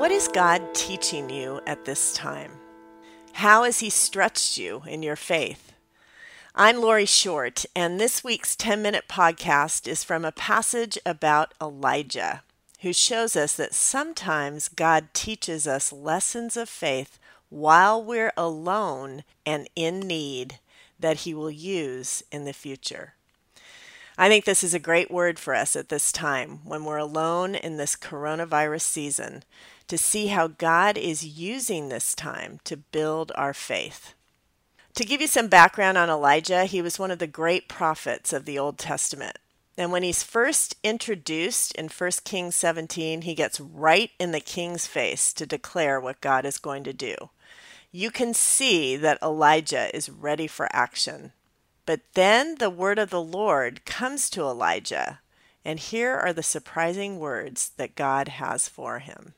[0.00, 2.52] What is God teaching you at this time?
[3.34, 5.74] How has He stretched you in your faith?
[6.54, 12.42] I'm Laurie Short, and this week's 10 minute podcast is from a passage about Elijah,
[12.80, 17.18] who shows us that sometimes God teaches us lessons of faith
[17.50, 20.60] while we're alone and in need
[20.98, 23.16] that He will use in the future.
[24.20, 27.54] I think this is a great word for us at this time when we're alone
[27.54, 29.44] in this coronavirus season
[29.88, 34.12] to see how God is using this time to build our faith.
[34.96, 38.44] To give you some background on Elijah, he was one of the great prophets of
[38.44, 39.38] the Old Testament.
[39.78, 44.86] And when he's first introduced in 1 Kings 17, he gets right in the king's
[44.86, 47.14] face to declare what God is going to do.
[47.90, 51.32] You can see that Elijah is ready for action.
[51.90, 55.18] But then the word of the Lord comes to Elijah,
[55.64, 59.34] and here are the surprising words that God has for him.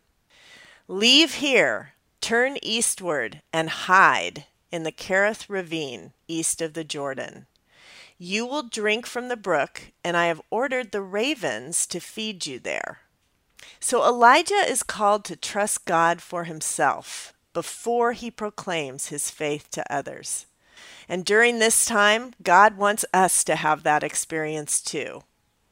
[0.87, 7.47] Leave here, turn eastward, and hide in the Kerith ravine east of the Jordan.
[8.19, 12.59] You will drink from the brook, and I have ordered the ravens to feed you
[12.59, 12.99] there.
[13.81, 19.91] So Elijah is called to trust God for himself before he proclaims his faith to
[19.91, 20.45] others.
[21.09, 25.23] And during this time, God wants us to have that experience too.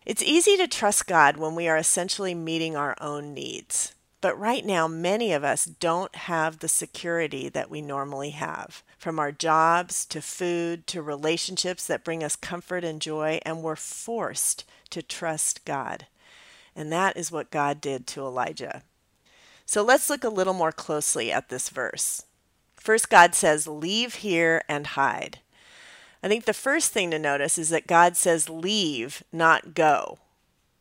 [0.07, 3.95] It's easy to trust God when we are essentially meeting our own needs.
[4.21, 9.19] But right now, many of us don't have the security that we normally have from
[9.19, 14.65] our jobs to food to relationships that bring us comfort and joy, and we're forced
[14.91, 16.07] to trust God.
[16.77, 18.83] And that is what God did to Elijah.
[19.65, 22.25] So let's look a little more closely at this verse.
[22.81, 25.41] First, God says, Leave here and hide.
[26.23, 30.19] I think the first thing to notice is that God says, Leave, not go.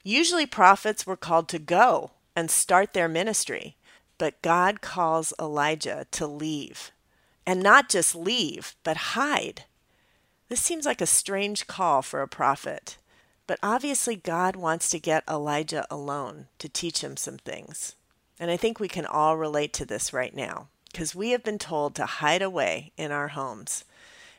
[0.02, 3.76] Usually, prophets were called to go and start their ministry.
[4.18, 6.92] But God calls Elijah to leave.
[7.46, 9.66] And not just leave, but hide.
[10.48, 12.98] This seems like a strange call for a prophet.
[13.46, 17.96] But obviously, God wants to get Elijah alone to teach him some things.
[18.40, 21.60] And I think we can all relate to this right now because we have been
[21.60, 23.86] told to hide away in our homes.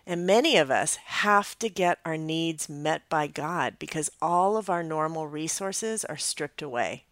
[0.06, 4.68] And many of us have to get our needs met by God because all of
[4.68, 7.04] our normal resources are stripped away.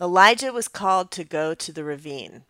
[0.00, 2.44] Elijah was called to go to the ravine.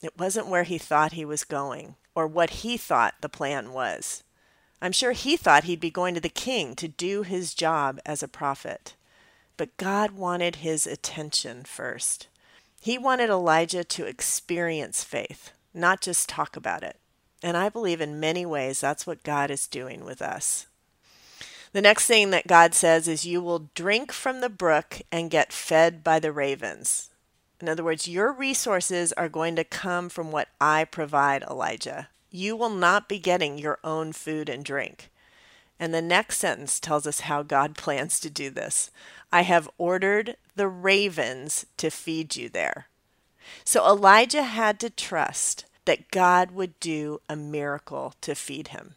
[0.00, 4.22] It wasn't where he thought he was going or what he thought the plan was.
[4.80, 8.22] I'm sure he thought he'd be going to the king to do his job as
[8.22, 8.94] a prophet.
[9.56, 12.28] But God wanted his attention first.
[12.84, 16.98] He wanted Elijah to experience faith, not just talk about it.
[17.42, 20.66] And I believe in many ways that's what God is doing with us.
[21.72, 25.50] The next thing that God says is, You will drink from the brook and get
[25.50, 27.08] fed by the ravens.
[27.58, 32.08] In other words, your resources are going to come from what I provide, Elijah.
[32.30, 35.10] You will not be getting your own food and drink.
[35.78, 38.90] And the next sentence tells us how God plans to do this.
[39.32, 42.86] I have ordered the ravens to feed you there.
[43.64, 48.94] So Elijah had to trust that God would do a miracle to feed him.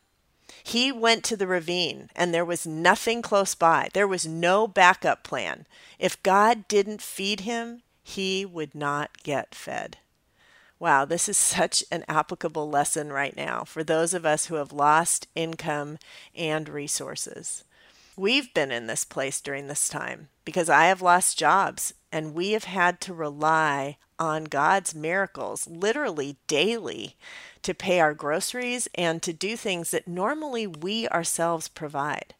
[0.64, 3.90] He went to the ravine and there was nothing close by.
[3.94, 5.66] There was no backup plan.
[5.98, 9.98] If God didn't feed him, he would not get fed.
[10.80, 14.72] Wow, this is such an applicable lesson right now for those of us who have
[14.72, 15.98] lost income
[16.36, 17.64] and resources.
[18.16, 22.52] We've been in this place during this time because I have lost jobs and we
[22.52, 27.16] have had to rely on God's miracles literally daily
[27.64, 32.36] to pay our groceries and to do things that normally we ourselves provide.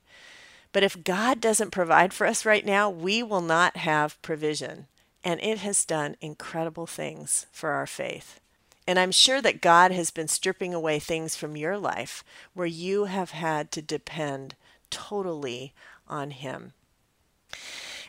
[0.72, 4.88] But if God doesn't provide for us right now, we will not have provision.
[5.28, 8.40] And it has done incredible things for our faith.
[8.88, 12.24] And I'm sure that God has been stripping away things from your life
[12.54, 14.56] where you have had to depend
[14.90, 15.74] totally
[16.08, 16.72] on Him.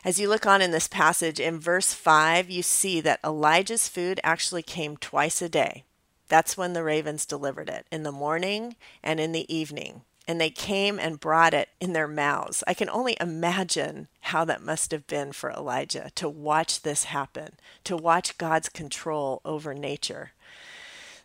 [0.05, 4.21] As you look on in this passage, in verse 5, you see that Elijah's food
[4.23, 5.83] actually came twice a day.
[6.29, 10.03] That's when the ravens delivered it, in the morning and in the evening.
[10.29, 12.63] And they came and brought it in their mouths.
[12.67, 17.53] I can only imagine how that must have been for Elijah to watch this happen,
[17.85, 20.33] to watch God's control over nature.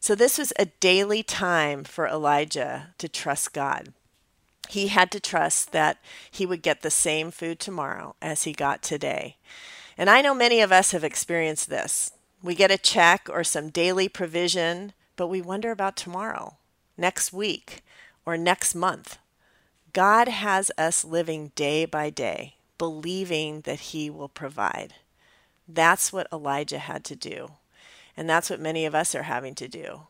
[0.00, 3.92] So, this was a daily time for Elijah to trust God
[4.68, 5.98] he had to trust that
[6.30, 9.36] he would get the same food tomorrow as he got today.
[9.96, 12.12] And I know many of us have experienced this.
[12.42, 16.56] We get a check or some daily provision, but we wonder about tomorrow,
[16.96, 17.84] next week,
[18.26, 19.18] or next month.
[19.92, 24.94] God has us living day by day, believing that He will provide.
[25.68, 27.52] That's what Elijah had to do.
[28.16, 30.02] And that's what many of us are having to do.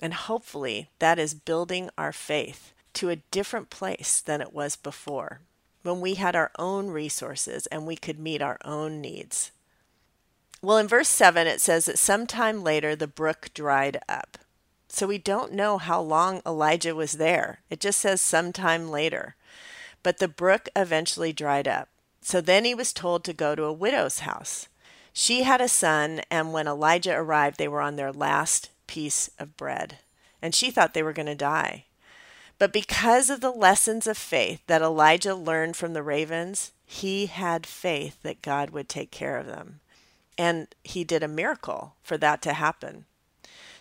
[0.00, 5.40] And hopefully, that is building our faith to a different place than it was before,
[5.82, 9.52] when we had our own resources and we could meet our own needs.
[10.62, 14.38] Well, in verse 7, it says that sometime later the brook dried up.
[14.92, 17.60] So we don't know how long Elijah was there.
[17.70, 19.36] It just says sometime later.
[20.02, 21.88] But the brook eventually dried up.
[22.20, 24.66] So then he was told to go to a widow's house.
[25.12, 29.56] She had a son, and when Elijah arrived, they were on their last piece of
[29.56, 29.98] bread.
[30.42, 31.84] And she thought they were going to die.
[32.58, 37.64] But because of the lessons of faith that Elijah learned from the ravens, he had
[37.64, 39.80] faith that God would take care of them.
[40.36, 43.04] And he did a miracle for that to happen.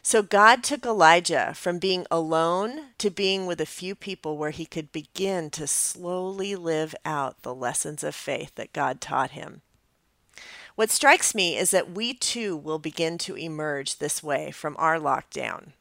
[0.01, 4.65] So God took Elijah from being alone to being with a few people where he
[4.65, 9.61] could begin to slowly live out the lessons of faith that God taught him.
[10.75, 14.97] What strikes me is that we too will begin to emerge this way from our
[14.97, 15.73] lockdown.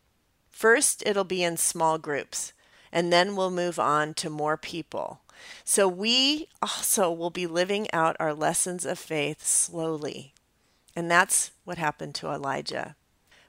[0.50, 2.52] First, it'll be in small groups,
[2.90, 5.20] and then we'll move on to more people.
[5.64, 10.34] So we also will be living out our lessons of faith slowly.
[10.96, 12.96] And that's what happened to Elijah.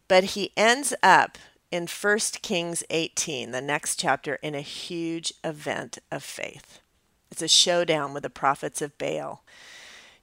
[0.09, 1.37] But he ends up
[1.71, 6.79] in 1 Kings 18, the next chapter, in a huge event of faith.
[7.31, 9.43] It's a showdown with the prophets of Baal.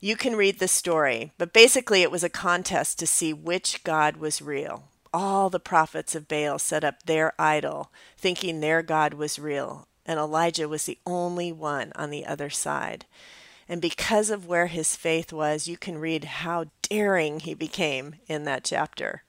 [0.00, 4.16] You can read the story, but basically it was a contest to see which God
[4.16, 4.88] was real.
[5.14, 10.18] All the prophets of Baal set up their idol, thinking their God was real, and
[10.18, 13.06] Elijah was the only one on the other side.
[13.68, 18.42] And because of where his faith was, you can read how daring he became in
[18.44, 19.22] that chapter.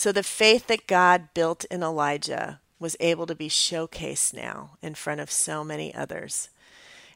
[0.00, 4.94] So the faith that God built in Elijah was able to be showcased now in
[4.94, 6.48] front of so many others.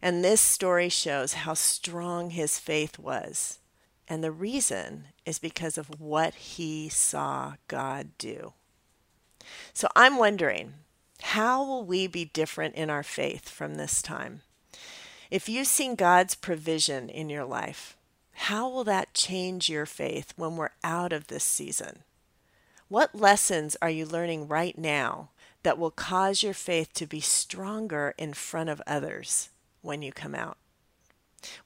[0.02, 3.58] And this story shows how strong his faith was.
[4.06, 8.52] And the reason is because of what he saw God do.
[9.72, 10.74] So I'm wondering,
[11.22, 14.42] how will we be different in our faith from this time?
[15.30, 17.96] If you've seen God's provision in your life,
[18.32, 22.02] how will that change your faith when we're out of this season?
[22.88, 25.30] What lessons are you learning right now
[25.62, 29.48] that will cause your faith to be stronger in front of others?
[29.84, 30.56] when you come out?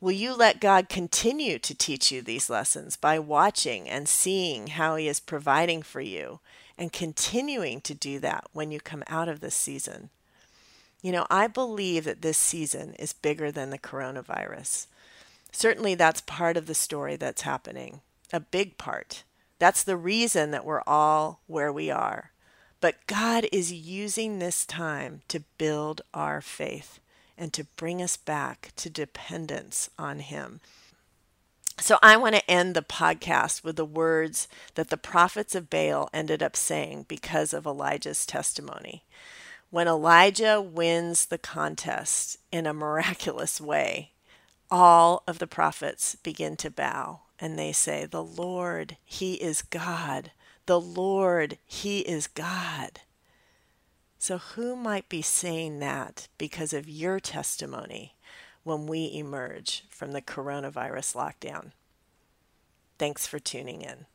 [0.00, 4.96] Will you let God continue to teach you these lessons by watching and seeing how
[4.96, 6.40] He is providing for you
[6.76, 10.10] and continuing to do that when you come out of this season?
[11.00, 14.88] You know, I believe that this season is bigger than the coronavirus.
[15.52, 18.00] Certainly, that's part of the story that's happening,
[18.32, 19.22] a big part.
[19.58, 22.32] That's the reason that we're all where we are.
[22.80, 27.00] But God is using this time to build our faith
[27.36, 30.60] and to bring us back to dependence on Him.
[31.80, 36.08] So I want to end the podcast with the words that the prophets of Baal
[36.12, 39.04] ended up saying because of Elijah's testimony.
[39.70, 44.12] When Elijah wins the contest in a miraculous way,
[44.70, 50.32] all of the prophets begin to bow and they say, The Lord, He is God.
[50.66, 53.00] The Lord, He is God.
[54.18, 58.16] So, who might be saying that because of your testimony
[58.64, 61.72] when we emerge from the coronavirus lockdown?
[62.98, 64.06] Thanks for tuning in.